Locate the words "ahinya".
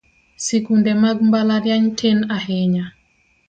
2.35-2.85